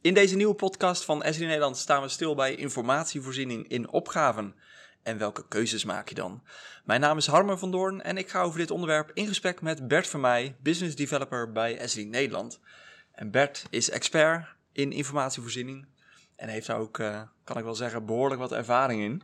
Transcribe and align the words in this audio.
In 0.00 0.14
deze 0.14 0.36
nieuwe 0.36 0.54
podcast 0.54 1.04
van 1.04 1.22
Esri 1.22 1.44
Nederland 1.46 1.76
staan 1.76 2.02
we 2.02 2.08
stil 2.08 2.34
bij 2.34 2.54
informatievoorziening 2.54 3.68
in 3.68 3.90
opgaven. 3.90 4.54
En 5.02 5.18
welke 5.18 5.48
keuzes 5.48 5.84
maak 5.84 6.08
je 6.08 6.14
dan? 6.14 6.42
Mijn 6.84 7.00
naam 7.00 7.16
is 7.16 7.26
Harmer 7.26 7.58
van 7.58 7.70
Doorn 7.70 8.02
en 8.02 8.16
ik 8.16 8.28
ga 8.28 8.42
over 8.42 8.58
dit 8.58 8.70
onderwerp 8.70 9.10
in 9.14 9.26
gesprek 9.26 9.60
met 9.60 9.88
Bert 9.88 10.06
Vermeij, 10.06 10.56
business 10.62 10.96
developer 10.96 11.52
bij 11.52 11.78
Esri 11.78 12.04
Nederland. 12.04 12.60
En 13.12 13.30
Bert 13.30 13.66
is 13.70 13.90
expert 13.90 14.46
in 14.72 14.92
informatievoorziening 14.92 15.86
en 16.36 16.48
heeft 16.48 16.66
daar 16.66 16.78
ook, 16.78 16.98
uh, 16.98 17.22
kan 17.44 17.58
ik 17.58 17.64
wel 17.64 17.74
zeggen, 17.74 18.06
behoorlijk 18.06 18.40
wat 18.40 18.52
ervaring 18.52 19.02
in. 19.02 19.22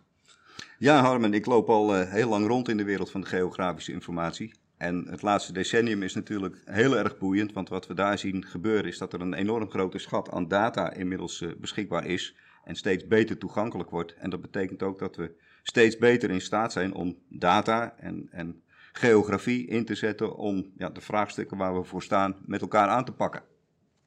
Ja, 0.79 1.01
Harmen, 1.01 1.35
ik 1.35 1.47
loop 1.47 1.69
al 1.69 2.01
uh, 2.01 2.11
heel 2.11 2.29
lang 2.29 2.47
rond 2.47 2.69
in 2.69 2.77
de 2.77 2.85
wereld 2.85 3.11
van 3.11 3.21
de 3.21 3.27
geografische 3.27 3.93
informatie. 3.93 4.55
En 4.85 5.07
het 5.09 5.23
laatste 5.23 5.53
decennium 5.53 6.03
is 6.03 6.15
natuurlijk 6.15 6.63
heel 6.65 6.97
erg 6.97 7.19
boeiend, 7.19 7.53
want 7.53 7.69
wat 7.69 7.87
we 7.87 7.95
daar 7.95 8.19
zien 8.19 8.45
gebeuren 8.45 8.85
is 8.85 8.99
dat 8.99 9.13
er 9.13 9.21
een 9.21 9.35
enorm 9.35 9.71
grote 9.71 9.99
schat 9.99 10.31
aan 10.31 10.49
data 10.49 10.93
inmiddels 10.93 11.41
uh, 11.41 11.53
beschikbaar 11.57 12.07
is 12.07 12.37
en 12.65 12.75
steeds 12.77 13.07
beter 13.07 13.39
toegankelijk 13.39 13.91
wordt. 13.91 14.15
En 14.15 14.31
dat 14.31 14.41
betekent 14.41 14.83
ook 14.83 14.99
dat 14.99 15.17
we 15.17 15.35
steeds 15.63 15.99
beter 15.99 16.31
in 16.31 16.41
staat 16.41 16.73
zijn 16.73 16.95
om 16.95 17.19
data 17.29 17.95
en, 17.99 18.29
en 18.31 18.63
geografie 18.93 19.67
in 19.67 19.85
te 19.85 19.95
zetten 19.95 20.37
om 20.37 20.73
ja, 20.77 20.91
de 20.91 21.01
vraagstukken 21.01 21.57
waar 21.57 21.75
we 21.75 21.85
voor 21.85 22.03
staan 22.03 22.37
met 22.47 22.61
elkaar 22.61 22.89
aan 22.89 23.05
te 23.05 23.13
pakken. 23.13 23.43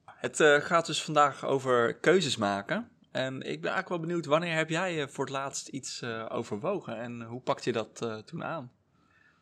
Het 0.05 0.39
uh, 0.39 0.55
gaat 0.55 0.85
dus 0.85 1.03
vandaag 1.03 1.45
over 1.45 1.95
keuzes 1.95 2.37
maken. 2.37 2.89
En 3.11 3.33
ik 3.35 3.61
ben 3.61 3.71
eigenlijk 3.71 3.89
wel 3.89 3.99
benieuwd, 3.99 4.25
wanneer 4.25 4.55
heb 4.55 4.69
jij 4.69 5.01
uh, 5.01 5.07
voor 5.07 5.25
het 5.25 5.33
laatst 5.33 5.67
iets 5.67 6.03
overwogen 6.29 6.97
en 6.97 7.21
hoe 7.21 7.41
pakt 7.41 7.63
je 7.63 7.71
dat 7.71 8.23
toen 8.25 8.43
aan? 8.43 8.76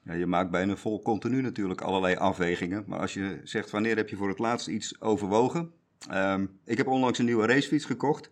Ja, 0.05 0.13
je 0.13 0.25
maakt 0.25 0.51
bijna 0.51 0.75
vol 0.75 1.01
continu 1.01 1.41
natuurlijk 1.41 1.81
allerlei 1.81 2.15
afwegingen. 2.15 2.83
Maar 2.87 2.99
als 2.99 3.13
je 3.13 3.39
zegt 3.43 3.69
wanneer 3.69 3.95
heb 3.95 4.09
je 4.09 4.15
voor 4.15 4.29
het 4.29 4.39
laatst 4.39 4.67
iets 4.67 5.01
overwogen. 5.01 5.71
Um, 6.11 6.59
ik 6.65 6.77
heb 6.77 6.87
onlangs 6.87 7.19
een 7.19 7.25
nieuwe 7.25 7.47
racefiets 7.47 7.85
gekocht. 7.85 8.31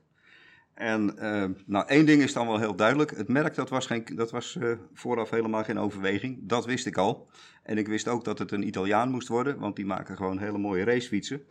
En 0.73 1.15
uh, 1.19 1.45
nou, 1.65 1.87
één 1.87 2.05
ding 2.05 2.21
is 2.21 2.33
dan 2.33 2.47
wel 2.47 2.59
heel 2.59 2.75
duidelijk. 2.75 3.11
Het 3.11 3.27
merk 3.27 3.55
dat 3.55 3.69
was, 3.69 3.85
geen, 3.85 4.05
dat 4.15 4.31
was 4.31 4.55
uh, 4.55 4.71
vooraf 4.93 5.29
helemaal 5.29 5.63
geen 5.63 5.79
overweging. 5.79 6.39
Dat 6.41 6.65
wist 6.65 6.85
ik 6.85 6.97
al. 6.97 7.29
En 7.63 7.77
ik 7.77 7.87
wist 7.87 8.07
ook 8.07 8.23
dat 8.23 8.39
het 8.39 8.51
een 8.51 8.67
Italiaan 8.67 9.09
moest 9.09 9.27
worden, 9.27 9.59
want 9.59 9.75
die 9.75 9.85
maken 9.85 10.15
gewoon 10.15 10.39
hele 10.39 10.57
mooie 10.57 10.83
racefietsen. 10.83 11.41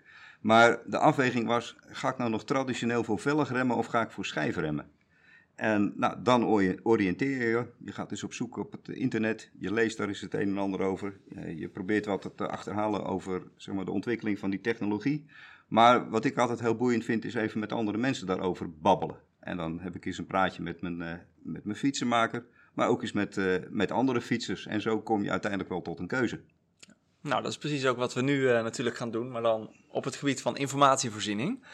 Maar 0.40 0.80
de 0.86 0.98
afweging 0.98 1.46
was, 1.46 1.76
ga 1.86 2.08
ik 2.08 2.18
nou 2.18 2.30
nog 2.30 2.44
traditioneel 2.44 3.04
voor 3.04 3.18
velgremmen 3.18 3.76
of 3.76 3.86
ga 3.86 4.02
ik 4.02 4.10
voor 4.10 4.26
schijfremmen? 4.26 4.90
En 5.54 5.92
nou, 5.96 6.22
dan 6.22 6.44
oriënteer 6.82 7.48
je. 7.48 7.66
Je 7.84 7.92
gaat 7.92 8.08
dus 8.08 8.24
op 8.24 8.32
zoek 8.32 8.56
op 8.56 8.72
het 8.72 8.88
internet. 8.88 9.50
Je 9.58 9.72
leest 9.72 9.96
daar 9.96 10.08
eens 10.08 10.20
het 10.20 10.34
een 10.34 10.48
en 10.48 10.58
ander 10.58 10.80
over. 10.80 11.20
Je 11.56 11.68
probeert 11.68 12.06
wat 12.06 12.32
te 12.36 12.48
achterhalen 12.48 13.04
over 13.04 13.42
zeg 13.56 13.74
maar, 13.74 13.84
de 13.84 13.90
ontwikkeling 13.90 14.38
van 14.38 14.50
die 14.50 14.60
technologie. 14.60 15.26
Maar 15.68 16.10
wat 16.10 16.24
ik 16.24 16.38
altijd 16.38 16.60
heel 16.60 16.76
boeiend 16.76 17.04
vind, 17.04 17.24
is 17.24 17.34
even 17.34 17.60
met 17.60 17.72
andere 17.72 17.98
mensen 17.98 18.26
daarover 18.26 18.70
babbelen. 18.78 19.16
En 19.40 19.56
dan 19.56 19.80
heb 19.80 19.94
ik 19.94 20.04
eens 20.04 20.18
een 20.18 20.26
praatje 20.26 20.62
met 20.62 20.80
mijn, 20.80 21.00
uh, 21.00 21.12
met 21.42 21.64
mijn 21.64 21.76
fietsenmaker, 21.76 22.44
maar 22.74 22.88
ook 22.88 23.02
eens 23.02 23.12
met, 23.12 23.36
uh, 23.36 23.56
met 23.70 23.90
andere 23.90 24.20
fietsers. 24.20 24.66
En 24.66 24.80
zo 24.80 25.00
kom 25.00 25.22
je 25.22 25.30
uiteindelijk 25.30 25.70
wel 25.70 25.82
tot 25.82 25.98
een 25.98 26.06
keuze. 26.06 26.40
Nou, 27.20 27.42
dat 27.42 27.50
is 27.50 27.58
precies 27.58 27.86
ook 27.86 27.96
wat 27.96 28.14
we 28.14 28.22
nu 28.22 28.40
uh, 28.40 28.62
natuurlijk 28.62 28.96
gaan 28.96 29.10
doen, 29.10 29.30
maar 29.30 29.42
dan 29.42 29.70
op 29.88 30.04
het 30.04 30.16
gebied 30.16 30.42
van 30.42 30.56
informatievoorziening. 30.56 31.64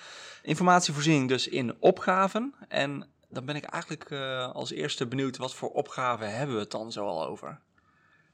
Informatievoorziening 0.42 1.28
dus 1.28 1.48
in 1.48 1.76
opgaven. 1.80 2.54
En 2.68 3.08
dan 3.28 3.44
ben 3.44 3.56
ik 3.56 3.64
eigenlijk 3.64 4.10
uh, 4.10 4.50
als 4.52 4.70
eerste 4.70 5.06
benieuwd, 5.06 5.36
wat 5.36 5.54
voor 5.54 5.70
opgaven 5.70 6.36
hebben 6.36 6.54
we 6.54 6.62
het 6.62 6.70
dan 6.70 6.92
zo 6.92 7.06
al 7.06 7.26
over? 7.26 7.60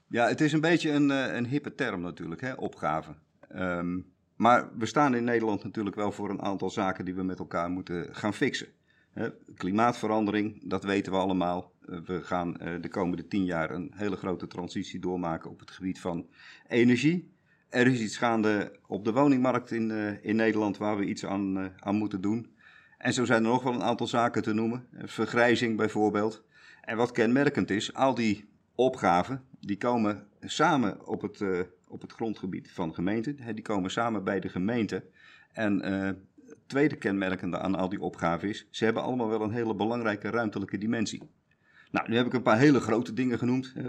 Ja, 0.07 0.27
het 0.27 0.41
is 0.41 0.53
een 0.53 0.61
beetje 0.61 0.91
een, 0.91 1.09
uh, 1.09 1.35
een 1.35 1.45
hippe 1.45 1.75
term 1.75 2.01
natuurlijk, 2.01 2.41
hè, 2.41 2.53
opgaven. 2.53 3.17
Um, 3.55 4.13
maar 4.35 4.69
we 4.77 4.85
staan 4.85 5.15
in 5.15 5.23
Nederland 5.23 5.63
natuurlijk 5.63 5.95
wel 5.95 6.11
voor 6.11 6.29
een 6.29 6.41
aantal 6.41 6.69
zaken 6.69 7.05
die 7.05 7.15
we 7.15 7.23
met 7.23 7.39
elkaar 7.39 7.69
moeten 7.69 8.15
gaan 8.15 8.33
fixen. 8.33 8.67
Hè, 9.11 9.29
klimaatverandering, 9.55 10.69
dat 10.69 10.83
weten 10.83 11.11
we 11.11 11.17
allemaal. 11.17 11.71
Uh, 11.85 11.99
we 12.05 12.23
gaan 12.23 12.53
de 12.81 12.89
komende 12.89 13.27
tien 13.27 13.45
jaar 13.45 13.71
een 13.71 13.91
hele 13.95 14.15
grote 14.15 14.47
transitie 14.47 14.99
doormaken 14.99 15.49
op 15.49 15.59
het 15.59 15.71
gebied 15.71 15.99
van 15.99 16.27
energie. 16.67 17.33
Er 17.69 17.87
is 17.87 17.99
iets 17.99 18.17
gaande 18.17 18.79
op 18.87 19.05
de 19.05 19.11
woningmarkt 19.11 19.71
in, 19.71 19.91
in 20.21 20.35
Nederland 20.35 20.77
waar 20.77 20.97
we 20.97 21.05
iets 21.05 21.25
aan, 21.25 21.73
aan 21.79 21.95
moeten 21.95 22.21
doen. 22.21 22.54
En 23.05 23.13
zo 23.13 23.25
zijn 23.25 23.43
er 23.43 23.49
nog 23.49 23.63
wel 23.63 23.73
een 23.73 23.83
aantal 23.83 24.07
zaken 24.07 24.41
te 24.41 24.53
noemen. 24.53 24.87
Vergrijzing 25.03 25.77
bijvoorbeeld. 25.77 26.43
En 26.81 26.97
wat 26.97 27.11
kenmerkend 27.11 27.69
is, 27.69 27.93
al 27.93 28.15
die 28.15 28.45
opgaven, 28.75 29.43
die 29.59 29.77
komen 29.77 30.27
samen 30.41 31.07
op 31.07 31.21
het, 31.21 31.39
uh, 31.39 31.59
op 31.87 32.01
het 32.01 32.11
grondgebied 32.11 32.71
van 32.71 32.93
gemeenten. 32.93 33.55
Die 33.55 33.63
komen 33.63 33.91
samen 33.91 34.23
bij 34.23 34.39
de 34.39 34.49
gemeente. 34.49 35.03
En 35.51 35.83
het 35.83 36.17
tweede 36.67 36.95
kenmerkende 36.95 37.59
aan 37.59 37.75
al 37.75 37.89
die 37.89 38.01
opgaven 38.01 38.49
is, 38.49 38.67
ze 38.69 38.85
hebben 38.85 39.03
allemaal 39.03 39.29
wel 39.29 39.41
een 39.41 39.51
hele 39.51 39.75
belangrijke 39.75 40.29
ruimtelijke 40.29 40.77
dimensie. 40.77 41.21
Nou, 41.91 42.09
nu 42.09 42.15
heb 42.15 42.25
ik 42.25 42.33
een 42.33 42.41
paar 42.41 42.59
hele 42.59 42.79
grote 42.79 43.13
dingen 43.13 43.37
genoemd. 43.37 43.73
Uh, 43.75 43.83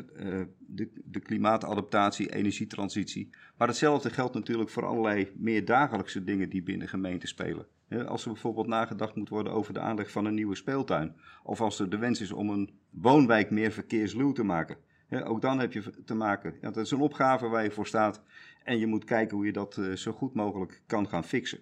de, 0.58 0.90
de, 1.04 1.20
klimaatadaptatie, 1.20 2.34
energietransitie. 2.34 3.30
Maar 3.56 3.68
hetzelfde 3.68 4.10
geldt 4.10 4.34
natuurlijk 4.34 4.70
voor 4.70 4.86
allerlei 4.86 5.32
meer 5.36 5.64
dagelijkse 5.64 6.24
dingen 6.24 6.50
die 6.50 6.62
binnen 6.62 6.88
gemeenten 6.88 7.28
spelen. 7.28 7.66
Als 8.06 8.24
er 8.24 8.32
bijvoorbeeld 8.32 8.66
nagedacht 8.66 9.14
moet 9.14 9.28
worden 9.28 9.52
over 9.52 9.74
de 9.74 9.80
aanleg 9.80 10.10
van 10.10 10.24
een 10.24 10.34
nieuwe 10.34 10.54
speeltuin. 10.54 11.16
Of 11.42 11.60
als 11.60 11.78
er 11.78 11.90
de 11.90 11.98
wens 11.98 12.20
is 12.20 12.32
om 12.32 12.50
een 12.50 12.70
woonwijk 12.90 13.50
meer 13.50 13.72
verkeersluw 13.72 14.32
te 14.32 14.42
maken. 14.42 14.76
Ook 15.10 15.40
dan 15.40 15.58
heb 15.58 15.72
je 15.72 16.02
te 16.04 16.14
maken. 16.14 16.54
Ja, 16.60 16.70
dat 16.70 16.84
is 16.84 16.90
een 16.90 17.00
opgave 17.00 17.48
waar 17.48 17.62
je 17.62 17.70
voor 17.70 17.86
staat. 17.86 18.22
En 18.64 18.78
je 18.78 18.86
moet 18.86 19.04
kijken 19.04 19.36
hoe 19.36 19.46
je 19.46 19.52
dat 19.52 19.76
uh, 19.76 19.92
zo 19.92 20.12
goed 20.12 20.34
mogelijk 20.34 20.82
kan 20.86 21.08
gaan 21.08 21.24
fixen. 21.24 21.58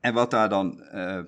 En 0.00 0.14
wat 0.14 0.30
daar 0.30 0.48
dan 0.48 0.80
uh, 0.94 1.20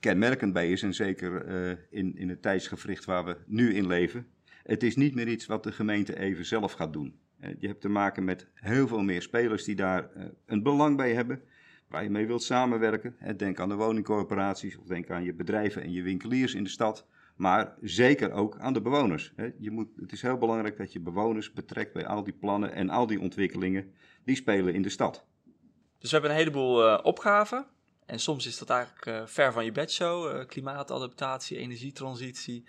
kenmerkend 0.00 0.52
bij 0.52 0.70
is, 0.70 0.82
en 0.82 0.94
zeker 0.94 1.48
uh, 1.48 1.76
in, 1.90 2.16
in 2.16 2.28
het 2.28 2.42
tijdsgevricht 2.42 3.04
waar 3.04 3.24
we 3.24 3.36
nu 3.46 3.74
in 3.74 3.86
leven. 3.86 4.26
Het 4.62 4.82
is 4.82 4.96
niet 4.96 5.14
meer 5.14 5.28
iets 5.28 5.46
wat 5.46 5.62
de 5.62 5.72
gemeente 5.72 6.18
even 6.18 6.46
zelf 6.46 6.72
gaat 6.72 6.92
doen. 6.92 7.18
Je 7.58 7.66
hebt 7.66 7.80
te 7.80 7.88
maken 7.88 8.24
met 8.24 8.46
heel 8.54 8.88
veel 8.88 9.02
meer 9.02 9.22
spelers 9.22 9.64
die 9.64 9.74
daar 9.74 10.08
een 10.46 10.62
belang 10.62 10.96
bij 10.96 11.14
hebben 11.14 11.42
waar 11.88 12.02
je 12.02 12.10
mee 12.10 12.26
wilt 12.26 12.42
samenwerken. 12.42 13.16
Denk 13.36 13.60
aan 13.60 13.68
de 13.68 13.74
woningcorporaties 13.74 14.76
of 14.76 14.86
denk 14.86 15.10
aan 15.10 15.24
je 15.24 15.34
bedrijven 15.34 15.82
en 15.82 15.92
je 15.92 16.02
winkeliers 16.02 16.54
in 16.54 16.64
de 16.64 16.70
stad. 16.70 17.06
Maar 17.36 17.74
zeker 17.80 18.32
ook 18.32 18.58
aan 18.58 18.72
de 18.72 18.80
bewoners. 18.80 19.32
Je 19.58 19.70
moet, 19.70 19.88
het 20.00 20.12
is 20.12 20.22
heel 20.22 20.38
belangrijk 20.38 20.76
dat 20.76 20.92
je 20.92 21.00
bewoners 21.00 21.52
betrekt 21.52 21.92
bij 21.92 22.06
al 22.06 22.24
die 22.24 22.32
plannen 22.32 22.72
en 22.72 22.90
al 22.90 23.06
die 23.06 23.20
ontwikkelingen 23.20 23.92
die 24.24 24.36
spelen 24.36 24.74
in 24.74 24.82
de 24.82 24.88
stad. 24.88 25.26
Dus 25.98 26.10
we 26.10 26.16
hebben 26.16 26.30
een 26.30 26.36
heleboel 26.36 26.84
uh, 26.84 26.98
opgaven. 27.02 27.66
En 28.06 28.20
soms 28.20 28.46
is 28.46 28.58
dat 28.58 28.70
eigenlijk 28.70 29.06
uh, 29.06 29.26
ver 29.26 29.52
van 29.52 29.64
je 29.64 29.72
bedshow. 29.72 30.34
Uh, 30.34 30.46
klimaatadaptatie, 30.46 31.58
energietransitie, 31.58 32.64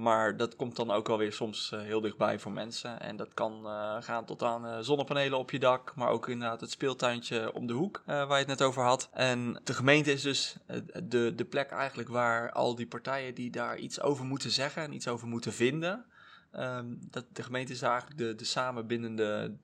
maar 0.00 0.36
dat 0.36 0.56
komt 0.56 0.76
dan 0.76 0.90
ook 0.90 1.08
alweer 1.08 1.32
soms 1.32 1.70
uh, 1.74 1.80
heel 1.80 2.00
dichtbij 2.00 2.38
voor 2.38 2.52
mensen. 2.52 3.00
En 3.00 3.16
dat 3.16 3.34
kan 3.34 3.60
uh, 3.64 3.96
gaan 4.00 4.24
tot 4.24 4.42
aan 4.42 4.84
zonnepanelen 4.84 5.38
op 5.38 5.50
je 5.50 5.58
dak, 5.58 5.92
maar 5.94 6.08
ook 6.08 6.28
inderdaad 6.28 6.60
het 6.60 6.70
speeltuintje 6.70 7.52
om 7.52 7.66
de 7.66 7.72
hoek 7.72 8.02
waar 8.06 8.28
je 8.28 8.34
het 8.34 8.46
net 8.46 8.62
over 8.62 8.82
had. 8.82 9.08
En 9.12 9.60
de 9.64 9.74
gemeente 9.74 10.12
is 10.12 10.22
dus 10.22 10.56
de, 11.02 11.32
de 11.34 11.44
plek 11.44 11.70
eigenlijk 11.70 12.08
waar 12.08 12.52
al 12.52 12.74
die 12.74 12.86
partijen 12.86 13.34
die 13.34 13.50
daar 13.50 13.78
iets 13.78 14.00
over 14.00 14.24
moeten 14.24 14.50
zeggen 14.50 14.82
en 14.82 14.92
iets 14.92 15.08
over 15.08 15.28
moeten 15.28 15.52
vinden. 15.52 16.04
Um, 16.52 16.98
dat, 17.10 17.24
de 17.32 17.42
gemeente 17.42 17.72
is 17.72 17.82
eigenlijk 17.82 18.18
de, 18.18 18.34
de 18.34 18.44
samenbindende 18.44 19.56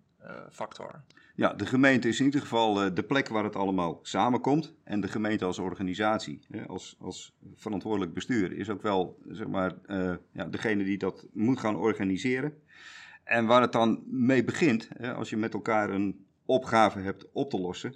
factor. 0.50 1.02
Ja, 1.34 1.54
de 1.54 1.66
gemeente 1.66 2.08
is 2.08 2.18
in 2.18 2.24
ieder 2.24 2.40
geval 2.40 2.94
de 2.94 3.02
plek 3.02 3.28
waar 3.28 3.44
het 3.44 3.56
allemaal 3.56 3.98
samenkomt. 4.02 4.74
En 4.84 5.00
de 5.00 5.08
gemeente 5.08 5.44
als 5.44 5.58
organisatie, 5.58 6.40
als, 6.66 6.96
als 7.00 7.34
verantwoordelijk 7.54 8.14
bestuur, 8.14 8.52
is 8.52 8.70
ook 8.70 8.82
wel 8.82 9.18
zeg 9.28 9.46
maar, 9.46 9.74
uh, 9.86 10.14
ja, 10.32 10.44
degene 10.46 10.84
die 10.84 10.98
dat 10.98 11.26
moet 11.32 11.60
gaan 11.60 11.76
organiseren. 11.76 12.52
En 13.24 13.46
waar 13.46 13.60
het 13.60 13.72
dan 13.72 14.02
mee 14.06 14.44
begint, 14.44 14.88
als 15.16 15.30
je 15.30 15.36
met 15.36 15.54
elkaar 15.54 15.90
een 15.90 16.26
opgave 16.44 17.00
hebt 17.00 17.32
op 17.32 17.50
te 17.50 17.60
lossen, 17.60 17.94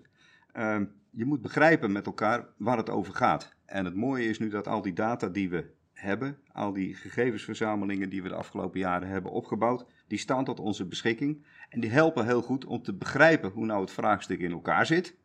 uh, 0.54 0.80
je 1.10 1.24
moet 1.24 1.42
begrijpen 1.42 1.92
met 1.92 2.06
elkaar 2.06 2.46
waar 2.56 2.76
het 2.76 2.90
over 2.90 3.14
gaat. 3.14 3.54
En 3.64 3.84
het 3.84 3.94
mooie 3.94 4.28
is 4.28 4.38
nu 4.38 4.48
dat 4.48 4.68
al 4.68 4.82
die 4.82 4.92
data 4.92 5.28
die 5.28 5.50
we 5.50 5.70
hebben, 6.00 6.38
al 6.52 6.72
die 6.72 6.94
gegevensverzamelingen 6.94 8.10
die 8.10 8.22
we 8.22 8.28
de 8.28 8.34
afgelopen 8.34 8.80
jaren 8.80 9.08
hebben 9.08 9.30
opgebouwd, 9.30 9.84
die 10.06 10.18
staan 10.18 10.44
tot 10.44 10.60
onze 10.60 10.86
beschikking. 10.86 11.44
En 11.68 11.80
die 11.80 11.90
helpen 11.90 12.24
heel 12.24 12.42
goed 12.42 12.64
om 12.64 12.82
te 12.82 12.94
begrijpen 12.94 13.50
hoe 13.50 13.64
nou 13.64 13.80
het 13.80 13.90
vraagstuk 13.90 14.40
in 14.40 14.52
elkaar 14.52 14.86
zit. 14.86 15.16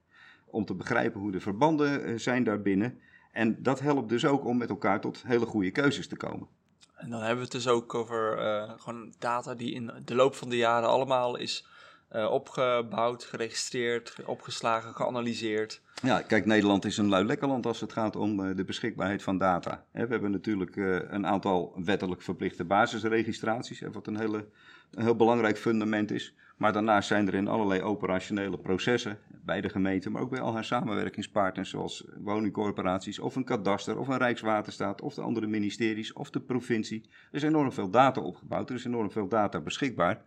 Om 0.45 0.65
te 0.65 0.73
begrijpen 0.73 1.19
hoe 1.19 1.31
de 1.31 1.39
verbanden 1.39 2.19
zijn 2.19 2.43
daarbinnen. 2.43 2.99
En 3.31 3.63
dat 3.63 3.79
helpt 3.79 4.09
dus 4.09 4.25
ook 4.25 4.45
om 4.45 4.57
met 4.57 4.69
elkaar 4.69 5.01
tot 5.01 5.23
hele 5.25 5.45
goede 5.45 5.71
keuzes 5.71 6.07
te 6.07 6.17
komen. 6.17 6.47
En 6.95 7.09
dan 7.09 7.19
hebben 7.19 7.37
we 7.37 7.43
het 7.43 7.51
dus 7.51 7.67
ook 7.67 7.93
over 7.93 8.39
uh, 8.39 8.73
gewoon 8.77 9.13
data 9.19 9.55
die 9.55 9.73
in 9.73 9.91
de 10.05 10.15
loop 10.15 10.35
van 10.35 10.49
de 10.49 10.57
jaren 10.57 10.89
allemaal 10.89 11.35
is 11.35 11.67
uh, 12.15 12.31
opgebouwd, 12.31 13.24
geregistreerd, 13.24 14.15
opgeslagen, 14.25 14.94
geanalyseerd. 14.94 15.81
Ja, 16.01 16.21
kijk, 16.21 16.45
Nederland 16.45 16.86
is 16.86 16.98
een 16.98 17.10
lui 17.10 17.25
lekker 17.25 17.48
land 17.48 17.65
als 17.65 17.81
het 17.81 17.94
gaat 17.94 18.15
om 18.15 18.39
uh, 18.39 18.56
de 18.56 18.63
beschikbaarheid 18.63 19.24
van 19.24 19.38
data. 19.38 19.86
We 19.92 20.00
hebben 20.00 20.31
natuurlijk 20.31 20.75
uh, 20.75 21.00
een 21.07 21.27
aantal 21.27 21.74
wettelijk 21.83 22.21
verplichte 22.21 22.63
basisregistraties, 22.63 23.81
wat 23.92 24.07
een, 24.07 24.19
hele, 24.19 24.48
een 24.92 25.04
heel 25.04 25.15
belangrijk 25.15 25.57
fundament 25.57 26.12
is. 26.12 26.36
Maar 26.57 26.74
daarnaast 26.74 27.07
zijn 27.07 27.27
er 27.27 27.33
in 27.33 27.48
allerlei 27.48 27.81
operationele 27.81 28.57
processen 28.57 29.18
bij 29.27 29.62
de 29.62 29.69
gemeente, 29.69 30.10
maar 30.10 30.21
ook 30.21 30.30
bij 30.30 30.42
al 30.42 30.54
haar 30.54 30.65
samenwerkingspartners, 30.65 31.69
zoals 31.69 32.06
woningcorporaties 32.18 33.19
of 33.19 33.36
een 33.36 33.44
kadaster 33.44 33.98
of 33.98 34.07
een 34.07 34.18
Rijkswaterstaat 34.18 35.01
of 35.01 35.13
de 35.13 35.21
andere 35.21 35.48
ministeries 35.48 36.13
of 36.13 36.30
de 36.30 36.39
provincie. 36.39 37.10
Er 37.31 37.38
is 37.38 37.44
enorm 37.44 37.71
veel 37.71 37.89
data 37.89 38.21
opgebouwd, 38.21 38.69
er 38.69 38.75
is 38.75 38.86
enorm 38.86 39.12
veel 39.12 39.27
data 39.27 39.60
beschikbaar. 39.60 40.21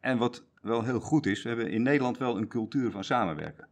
En 0.00 0.18
wat 0.18 0.44
wel 0.60 0.84
heel 0.84 1.00
goed 1.00 1.26
is, 1.26 1.42
we 1.42 1.48
hebben 1.48 1.70
in 1.70 1.82
Nederland 1.82 2.18
wel 2.18 2.36
een 2.36 2.48
cultuur 2.48 2.90
van 2.90 3.04
samenwerken. 3.04 3.68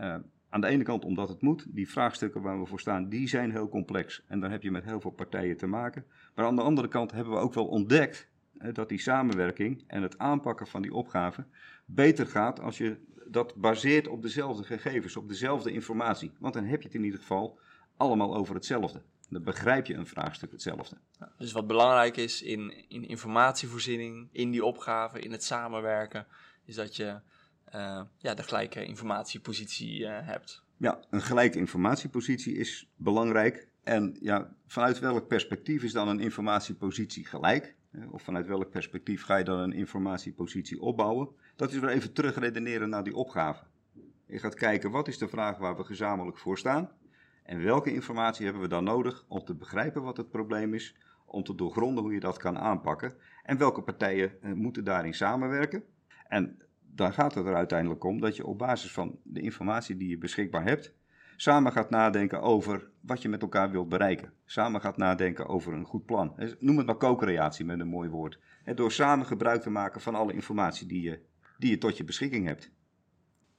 Uh, 0.00 0.16
aan 0.48 0.60
de 0.60 0.66
ene 0.66 0.82
kant 0.82 1.04
omdat 1.04 1.28
het 1.28 1.42
moet, 1.42 1.66
die 1.68 1.90
vraagstukken 1.90 2.42
waar 2.42 2.60
we 2.60 2.66
voor 2.66 2.80
staan, 2.80 3.08
die 3.08 3.28
zijn 3.28 3.50
heel 3.50 3.68
complex. 3.68 4.22
En 4.26 4.40
dan 4.40 4.50
heb 4.50 4.62
je 4.62 4.70
met 4.70 4.84
heel 4.84 5.00
veel 5.00 5.10
partijen 5.10 5.56
te 5.56 5.66
maken. 5.66 6.04
Maar 6.34 6.46
aan 6.46 6.56
de 6.56 6.62
andere 6.62 6.88
kant 6.88 7.12
hebben 7.12 7.32
we 7.32 7.38
ook 7.38 7.54
wel 7.54 7.66
ontdekt 7.66 8.28
dat 8.72 8.88
die 8.88 9.00
samenwerking 9.00 9.84
en 9.86 10.02
het 10.02 10.18
aanpakken 10.18 10.66
van 10.66 10.82
die 10.82 10.94
opgaven 10.94 11.46
beter 11.84 12.26
gaat 12.26 12.60
als 12.60 12.78
je 12.78 12.96
dat 13.26 13.54
baseert 13.54 14.08
op 14.08 14.22
dezelfde 14.22 14.64
gegevens, 14.64 15.16
op 15.16 15.28
dezelfde 15.28 15.72
informatie. 15.72 16.32
Want 16.38 16.54
dan 16.54 16.64
heb 16.64 16.80
je 16.80 16.86
het 16.86 16.96
in 16.96 17.04
ieder 17.04 17.20
geval 17.20 17.58
allemaal 17.96 18.36
over 18.36 18.54
hetzelfde. 18.54 19.02
Dan 19.30 19.42
begrijp 19.42 19.86
je 19.86 19.94
een 19.94 20.06
vraagstuk 20.06 20.52
hetzelfde. 20.52 20.96
Dus 21.38 21.52
wat 21.52 21.66
belangrijk 21.66 22.16
is 22.16 22.42
in, 22.42 22.88
in 22.88 23.08
informatievoorziening, 23.08 24.28
in 24.32 24.50
die 24.50 24.64
opgave, 24.64 25.20
in 25.20 25.32
het 25.32 25.44
samenwerken, 25.44 26.26
is 26.64 26.74
dat 26.74 26.96
je 26.96 27.20
uh, 27.74 28.02
ja, 28.18 28.34
de 28.34 28.42
gelijke 28.42 28.84
informatiepositie 28.84 30.00
uh, 30.00 30.08
hebt. 30.26 30.62
Ja, 30.76 31.00
een 31.10 31.22
gelijke 31.22 31.58
informatiepositie 31.58 32.56
is 32.56 32.88
belangrijk. 32.96 33.68
En 33.82 34.16
ja, 34.20 34.54
vanuit 34.66 34.98
welk 34.98 35.28
perspectief 35.28 35.82
is 35.82 35.92
dan 35.92 36.08
een 36.08 36.20
informatiepositie 36.20 37.26
gelijk? 37.26 37.74
Of 38.10 38.22
vanuit 38.22 38.46
welk 38.46 38.70
perspectief 38.70 39.22
ga 39.24 39.36
je 39.36 39.44
dan 39.44 39.58
een 39.58 39.72
informatiepositie 39.72 40.80
opbouwen? 40.80 41.28
Dat 41.56 41.72
is 41.72 41.78
weer 41.78 41.90
even 41.90 42.12
terugredeneren 42.12 42.88
naar 42.88 43.04
die 43.04 43.16
opgave. 43.16 43.64
Je 44.26 44.38
gaat 44.38 44.54
kijken 44.54 44.90
wat 44.90 45.08
is 45.08 45.18
de 45.18 45.28
vraag 45.28 45.58
waar 45.58 45.76
we 45.76 45.84
gezamenlijk 45.84 46.38
voor 46.38 46.58
staan. 46.58 46.90
En 47.42 47.62
welke 47.62 47.92
informatie 47.92 48.44
hebben 48.44 48.62
we 48.62 48.68
dan 48.68 48.84
nodig 48.84 49.24
om 49.28 49.44
te 49.44 49.54
begrijpen 49.54 50.02
wat 50.02 50.16
het 50.16 50.30
probleem 50.30 50.74
is, 50.74 50.96
om 51.24 51.42
te 51.42 51.54
doorgronden 51.54 52.02
hoe 52.02 52.12
je 52.12 52.20
dat 52.20 52.36
kan 52.36 52.58
aanpakken. 52.58 53.14
En 53.42 53.58
welke 53.58 53.82
partijen 53.82 54.42
eh, 54.42 54.52
moeten 54.52 54.84
daarin 54.84 55.14
samenwerken. 55.14 55.82
En 56.28 56.58
daar 56.94 57.12
gaat 57.12 57.34
het 57.34 57.46
er 57.46 57.54
uiteindelijk 57.54 58.04
om 58.04 58.20
dat 58.20 58.36
je 58.36 58.46
op 58.46 58.58
basis 58.58 58.92
van 58.92 59.18
de 59.22 59.40
informatie 59.40 59.96
die 59.96 60.08
je 60.08 60.18
beschikbaar 60.18 60.64
hebt, 60.64 60.94
samen 61.36 61.72
gaat 61.72 61.90
nadenken 61.90 62.40
over 62.40 62.90
wat 63.00 63.22
je 63.22 63.28
met 63.28 63.42
elkaar 63.42 63.70
wilt 63.70 63.88
bereiken. 63.88 64.32
Samen 64.44 64.80
gaat 64.80 64.96
nadenken 64.96 65.46
over 65.46 65.72
een 65.72 65.84
goed 65.84 66.04
plan. 66.04 66.34
Noem 66.58 66.76
het 66.76 66.86
maar 66.86 66.96
co-creatie 66.96 67.64
met 67.64 67.80
een 67.80 67.88
mooi 67.88 68.08
woord. 68.08 68.38
Door 68.74 68.92
samen 68.92 69.26
gebruik 69.26 69.62
te 69.62 69.70
maken 69.70 70.00
van 70.00 70.14
alle 70.14 70.32
informatie 70.32 70.86
die 70.86 71.02
je, 71.02 71.20
die 71.58 71.70
je 71.70 71.78
tot 71.78 71.96
je 71.96 72.04
beschikking 72.04 72.46
hebt. 72.46 72.72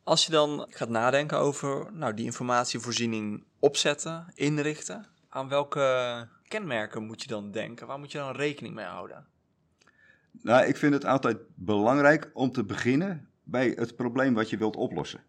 Als 0.04 0.26
je 0.26 0.32
dan 0.32 0.66
gaat 0.70 0.90
nadenken 0.90 1.38
over 1.38 1.94
nou, 1.94 2.14
die 2.14 2.26
informatievoorziening 2.26 3.44
opzetten, 3.60 4.32
inrichten, 4.34 5.08
aan 5.30 5.50
welke 5.50 6.28
kenmerken 6.48 7.04
moet 7.04 7.22
je 7.22 7.28
dan 7.28 7.52
denken? 7.52 7.88
Waar 7.88 8.00
moet 8.00 8.12
je 8.12 8.18
dan 8.18 8.36
rekening 8.36 8.76
mee 8.76 8.86
houden? 8.86 9.28
Nou, 10.32 10.66
ik 10.66 10.78
vind 10.78 10.94
het 10.94 11.06
altijd 11.06 11.38
belangrijk 11.56 12.32
om 12.34 12.52
te 12.52 12.64
beginnen 12.64 13.30
bij 13.44 13.74
het 13.76 13.96
probleem 13.96 14.34
wat 14.34 14.50
je 14.50 14.58
wilt 14.58 14.76
oplossen. 14.76 15.24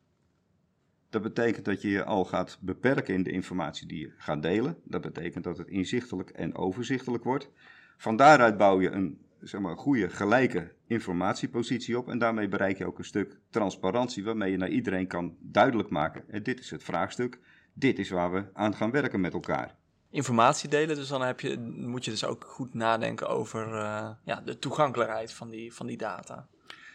Dat 1.11 1.23
betekent 1.23 1.65
dat 1.65 1.83
je 1.83 1.89
je 1.89 2.05
al 2.05 2.25
gaat 2.25 2.59
beperken 2.61 3.15
in 3.15 3.23
de 3.23 3.31
informatie 3.31 3.87
die 3.87 4.01
je 4.01 4.13
gaat 4.17 4.43
delen. 4.43 4.79
Dat 4.85 5.01
betekent 5.01 5.45
dat 5.45 5.59
het 5.59 5.69
inzichtelijk 5.69 6.31
en 6.31 6.55
overzichtelijk 6.55 7.25
wordt. 7.25 7.51
Van 7.97 8.17
daaruit 8.17 8.57
bouw 8.57 8.81
je 8.81 8.91
een, 8.91 9.21
zeg 9.43 9.61
maar, 9.61 9.77
goede, 9.77 10.09
gelijke 10.11 10.73
informatiepositie 10.87 11.99
op. 11.99 12.09
En 12.09 12.19
daarmee 12.19 12.49
bereik 12.49 12.79
je 12.79 12.87
ook 12.87 12.99
een 12.99 13.05
stuk 13.05 13.39
transparantie 13.51 14.25
waarmee 14.25 14.51
je 14.51 14.57
naar 14.57 14.69
iedereen 14.69 15.07
kan 15.07 15.37
duidelijk 15.41 15.91
maken. 15.91 16.25
En 16.29 16.43
dit 16.43 16.61
is 16.61 16.71
het 16.71 16.85
vraagstuk. 16.85 17.39
Dit 17.73 17.99
is 17.99 18.11
waar 18.11 18.33
we 18.33 18.45
aan 18.53 18.75
gaan 18.75 18.91
werken 18.91 19.21
met 19.21 19.33
elkaar 19.33 19.81
informatie 20.13 20.69
delen. 20.69 20.97
Dus 20.97 21.09
dan 21.09 21.23
heb 21.23 21.41
je, 21.41 21.59
moet 21.77 22.05
je 22.05 22.11
dus 22.11 22.25
ook 22.25 22.45
goed 22.45 22.75
nadenken 22.75 23.29
over 23.29 23.67
uh, 23.75 24.11
ja, 24.25 24.41
de 24.45 24.59
toegankelijkheid 24.59 25.33
van 25.33 25.51
die, 25.51 25.75
van 25.75 25.87
die 25.87 25.97
data. 25.97 26.47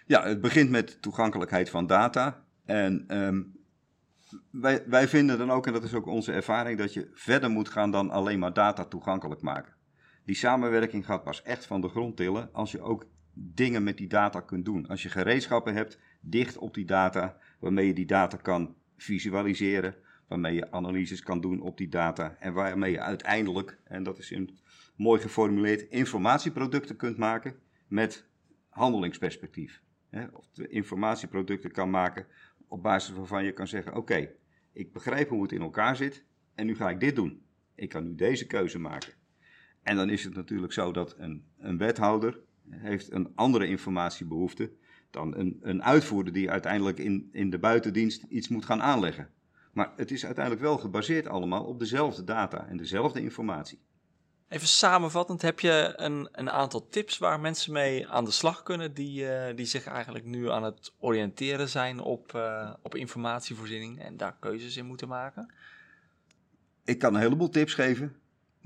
Ja, 0.05 0.23
het 0.23 0.41
begint 0.41 0.69
met 0.69 1.01
toegankelijkheid 1.01 1.69
van 1.69 1.87
data. 1.87 2.43
En 2.65 3.17
um, 3.17 3.55
wij, 4.51 4.83
wij 4.87 5.07
vinden 5.07 5.37
dan 5.37 5.51
ook, 5.51 5.67
en 5.67 5.73
dat 5.73 5.83
is 5.83 5.93
ook 5.93 6.05
onze 6.05 6.31
ervaring, 6.31 6.77
dat 6.77 6.93
je 6.93 7.09
verder 7.13 7.49
moet 7.49 7.69
gaan 7.69 7.91
dan 7.91 8.09
alleen 8.09 8.39
maar 8.39 8.53
data 8.53 8.85
toegankelijk 8.85 9.41
maken. 9.41 9.73
Die 10.27 10.35
samenwerking 10.35 11.05
gaat 11.05 11.23
pas 11.23 11.41
echt 11.41 11.65
van 11.65 11.81
de 11.81 11.89
grond 11.89 12.17
tillen 12.17 12.53
als 12.53 12.71
je 12.71 12.81
ook 12.81 13.05
dingen 13.33 13.83
met 13.83 13.97
die 13.97 14.07
data 14.07 14.41
kunt 14.41 14.65
doen. 14.65 14.87
Als 14.87 15.03
je 15.03 15.09
gereedschappen 15.09 15.73
hebt 15.73 15.99
dicht 16.21 16.57
op 16.57 16.73
die 16.73 16.85
data, 16.85 17.37
waarmee 17.59 17.87
je 17.87 17.93
die 17.93 18.05
data 18.05 18.37
kan 18.37 18.75
visualiseren, 18.97 19.95
waarmee 20.27 20.53
je 20.53 20.71
analyses 20.71 21.21
kan 21.21 21.41
doen 21.41 21.61
op 21.61 21.77
die 21.77 21.89
data 21.89 22.35
en 22.39 22.53
waarmee 22.53 22.91
je 22.91 22.99
uiteindelijk, 22.99 23.79
en 23.83 24.03
dat 24.03 24.17
is 24.17 24.31
een 24.31 24.57
mooi 24.95 25.21
geformuleerd, 25.21 25.81
informatieproducten 25.81 26.95
kunt 26.95 27.17
maken 27.17 27.55
met 27.87 28.27
handelingsperspectief. 28.69 29.81
Of 30.33 30.45
informatieproducten 30.57 31.71
kan 31.71 31.89
maken 31.89 32.25
op 32.67 32.83
basis 32.83 33.15
waarvan 33.15 33.43
je 33.43 33.51
kan 33.51 33.67
zeggen: 33.67 33.95
Oké, 33.95 34.29
ik 34.73 34.93
begrijp 34.93 35.29
hoe 35.29 35.41
het 35.41 35.51
in 35.51 35.61
elkaar 35.61 35.95
zit 35.95 36.25
en 36.55 36.65
nu 36.65 36.75
ga 36.75 36.89
ik 36.89 36.99
dit 36.99 37.15
doen. 37.15 37.45
Ik 37.75 37.89
kan 37.89 38.03
nu 38.03 38.15
deze 38.15 38.47
keuze 38.47 38.79
maken. 38.79 39.13
En 39.87 39.95
dan 39.95 40.09
is 40.09 40.23
het 40.23 40.35
natuurlijk 40.35 40.73
zo 40.73 40.91
dat 40.91 41.15
een, 41.17 41.43
een 41.59 41.77
wethouder 41.77 42.39
heeft 42.69 43.11
een 43.11 43.31
andere 43.35 43.67
informatiebehoefte 43.67 44.71
dan 45.09 45.37
een, 45.37 45.59
een 45.61 45.83
uitvoerder 45.83 46.33
die 46.33 46.51
uiteindelijk 46.51 46.97
in, 46.99 47.29
in 47.31 47.49
de 47.49 47.59
buitendienst 47.59 48.23
iets 48.29 48.47
moet 48.47 48.65
gaan 48.65 48.81
aanleggen. 48.81 49.29
Maar 49.73 49.91
het 49.95 50.11
is 50.11 50.25
uiteindelijk 50.25 50.63
wel 50.63 50.77
gebaseerd 50.77 51.27
allemaal 51.27 51.63
op 51.63 51.79
dezelfde 51.79 52.23
data 52.23 52.67
en 52.67 52.77
dezelfde 52.77 53.21
informatie. 53.21 53.79
Even 54.47 54.67
samenvattend, 54.67 55.41
heb 55.41 55.59
je 55.59 55.93
een, 55.95 56.29
een 56.31 56.49
aantal 56.49 56.87
tips 56.87 57.17
waar 57.17 57.39
mensen 57.39 57.73
mee 57.73 58.07
aan 58.07 58.25
de 58.25 58.31
slag 58.31 58.63
kunnen 58.63 58.93
die, 58.93 59.23
uh, 59.23 59.55
die 59.55 59.65
zich 59.65 59.85
eigenlijk 59.85 60.25
nu 60.25 60.49
aan 60.51 60.63
het 60.63 60.93
oriënteren 60.99 61.69
zijn 61.69 61.99
op, 61.99 62.33
uh, 62.35 62.73
op 62.81 62.95
informatievoorziening 62.95 63.99
en 63.99 64.17
daar 64.17 64.37
keuzes 64.39 64.77
in 64.77 64.85
moeten 64.85 65.07
maken? 65.07 65.53
Ik 66.83 66.99
kan 66.99 67.13
een 67.13 67.21
heleboel 67.21 67.49
tips 67.49 67.73
geven, 67.73 68.15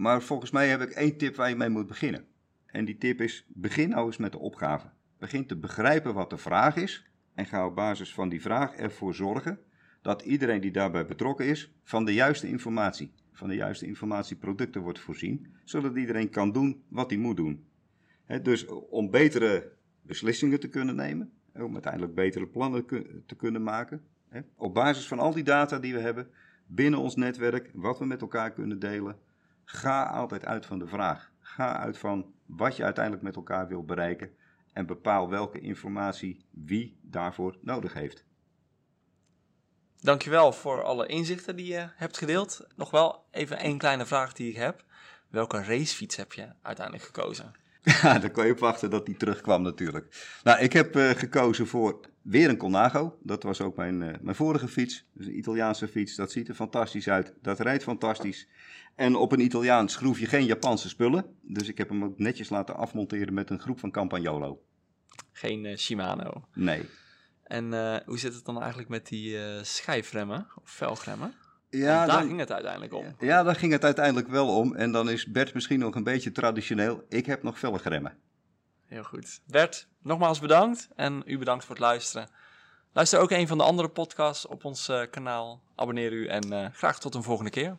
maar 0.02 0.22
volgens 0.22 0.52
mij 0.52 0.70
heb 0.70 0.82
ik 0.82 0.90
één 0.90 1.18
tip 1.18 1.36
waar 1.36 1.50
je 1.50 1.56
mee 1.56 1.70
moet 1.70 1.88
beginnen. 1.88 2.26
En 2.66 2.86
die 2.86 2.98
tip 2.98 3.22
is: 3.22 3.46
begin 3.48 3.90
nou 3.90 4.06
eens 4.06 4.18
met 4.18 4.32
de 4.32 4.40
opgave. 4.40 4.88
Begin 5.18 5.46
te 5.46 5.58
begrijpen 5.58 6.14
wat 6.14 6.30
de 6.30 6.38
vraag 6.38 6.76
is 6.76 7.10
en 7.34 7.46
ga 7.46 7.66
op 7.66 7.76
basis 7.76 8.14
van 8.14 8.30
die 8.30 8.42
vraag 8.42 8.76
ervoor 8.76 9.16
zorgen 9.16 9.60
dat 10.02 10.22
iedereen 10.22 10.62
die 10.62 10.72
daarbij 10.72 11.06
betrokken 11.06 11.46
is 11.46 11.74
van 11.84 12.06
de 12.06 12.14
juiste 12.14 12.48
informatie, 12.48 13.12
van 13.32 13.48
de 13.48 13.56
juiste 13.56 13.86
informatieproducten 13.86 14.82
wordt 14.82 15.00
voorzien, 15.00 15.56
zodat 15.64 15.96
iedereen 15.96 16.30
kan 16.30 16.52
doen 16.52 16.84
wat 16.88 17.10
hij 17.10 17.20
moet 17.20 17.38
doen. 17.38 17.66
dus 18.42 18.66
om 18.90 19.10
betere 19.10 19.72
beslissingen 20.02 20.60
te 20.60 20.68
kunnen 20.68 20.96
nemen, 20.96 21.32
om 21.54 21.74
uiteindelijk 21.74 22.16
betere 22.16 22.48
plannen 22.48 22.86
te 23.26 23.36
kunnen 23.38 23.64
maken, 23.64 24.04
op 24.56 24.74
basis 24.74 25.08
van 25.08 25.20
al 25.20 25.34
die 25.34 25.44
data 25.44 25.80
die 25.80 25.94
we 25.94 26.00
hebben 26.00 26.28
binnen 26.68 27.00
ons 27.00 27.16
netwerk, 27.16 27.70
wat 27.74 28.00
we 28.00 28.06
met 28.06 28.22
elkaar 28.22 28.52
kunnen 28.52 28.80
delen, 28.80 29.16
ga 29.72 30.04
altijd 30.04 30.46
uit 30.46 30.66
van 30.66 30.80
de 30.80 30.88
vraag. 30.88 31.32
Ga 31.40 31.78
uit 31.78 31.98
van 31.98 32.34
wat 32.46 32.76
je 32.76 32.84
uiteindelijk 32.84 33.24
met 33.24 33.36
elkaar 33.36 33.68
wil 33.68 33.84
bereiken 33.84 34.36
en 34.74 34.86
bepaal 34.86 35.30
welke 35.30 35.60
informatie 35.60 36.46
wie 36.50 37.00
daarvoor 37.02 37.58
nodig 37.62 37.94
heeft. 37.94 38.26
Dankjewel 40.00 40.52
voor 40.54 40.84
alle 40.84 41.08
inzichten 41.08 41.56
die 41.56 41.66
je 41.66 41.88
hebt 41.96 42.18
gedeeld. 42.18 42.68
Nog 42.76 42.92
wel 42.92 43.26
even 43.32 43.58
één 43.58 43.78
kleine 43.78 44.06
vraag 44.06 44.34
die 44.34 44.50
ik 44.50 44.56
heb. 44.56 44.84
Welke 45.30 45.64
racefiets 45.64 46.16
heb 46.16 46.34
je 46.34 46.54
uiteindelijk 46.62 47.06
gekozen? 47.06 47.52
Ja, 48.02 48.20
daar 48.20 48.32
kon 48.32 48.46
je 48.46 48.52
op 48.52 48.60
wachten 48.60 48.90
dat 48.90 49.06
die 49.06 49.18
terugkwam 49.18 49.62
natuurlijk. 49.62 50.38
Nou, 50.44 50.60
ik 50.60 50.74
heb 50.74 50.96
uh, 50.96 51.10
gekozen 51.10 51.68
voor 51.68 52.00
weer 52.22 52.50
een 52.50 52.58
Colnago. 52.58 53.18
Dat 53.24 53.44
was 53.44 53.62
ook 53.62 53.76
mijn, 53.76 54.02
uh, 54.02 54.14
mijn 54.22 54.36
vorige 54.36 54.68
fiets. 54.68 55.06
Dus 55.14 55.26
een 55.26 55.38
Italiaanse 55.38 55.88
fiets. 55.88 56.16
Dat 56.16 56.32
ziet 56.32 56.48
er 56.48 56.56
fantastisch 56.56 57.10
uit. 57.10 57.34
Dat 57.42 57.60
rijdt 57.60 57.84
fantastisch. 57.84 58.48
En 58.96 59.16
op 59.16 59.32
een 59.32 59.40
Italiaans 59.40 59.94
schroef 59.94 60.20
je 60.20 60.26
geen 60.26 60.46
Japanse 60.46 60.90
spullen. 60.90 61.26
Dus 61.42 61.68
ik 61.68 61.78
heb 61.78 61.90
hem 61.90 62.04
ook 62.04 62.18
netjes 62.18 62.50
laten 62.50 62.76
afmonteren 62.76 63.34
met 63.34 63.50
een 63.50 63.60
groep 63.60 63.80
van 63.80 63.92
Campagnolo. 63.92 64.62
Geen 65.32 65.66
uh, 65.66 65.78
Shimano? 65.78 66.48
Nee. 66.54 66.90
En 67.44 67.66
uh, 67.66 67.98
hoe 68.06 68.20
zit 68.20 68.34
het 68.34 68.46
dan 68.46 68.60
eigenlijk 68.60 68.90
met 68.90 69.08
die 69.08 69.38
schijfremmen 69.62 70.48
of 70.62 70.70
velgremmen? 70.70 71.34
Ja, 71.70 72.06
daar 72.06 72.24
ging 72.24 72.40
het 72.40 72.52
uiteindelijk 72.52 72.94
om. 72.94 73.16
Ja, 73.20 73.44
daar 73.44 73.56
ging 73.56 73.72
het 73.72 73.84
uiteindelijk 73.84 74.28
wel 74.28 74.56
om. 74.56 74.76
En 74.76 74.92
dan 74.92 75.10
is 75.10 75.26
Bert 75.26 75.54
misschien 75.54 75.80
nog 75.80 75.96
een 75.96 76.04
beetje 76.04 76.32
traditioneel. 76.32 77.06
Ik 77.10 77.26
heb 77.26 77.44
nog 77.44 77.60
velgremmen. 77.60 78.18
Heel 78.92 79.04
goed. 79.04 79.42
Bert, 79.46 79.88
nogmaals 80.02 80.40
bedankt. 80.40 80.88
En 80.96 81.24
u 81.26 81.38
bedankt 81.38 81.66
voor 81.66 81.76
het 81.76 81.84
luisteren. 81.84 82.30
Luister 82.94 83.20
ook 83.20 83.32
een 83.32 83.48
van 83.48 83.58
de 83.58 83.64
andere 83.64 83.90
podcasts 83.90 84.46
op 84.46 84.66
ons 84.66 84.90
uh, 84.90 85.02
kanaal. 85.10 85.62
Abonneer 85.76 86.12
u 86.12 86.28
en 86.28 86.74
graag 86.74 87.00
tot 87.00 87.16
een 87.16 87.24
volgende 87.24 87.52
keer. 87.52 87.78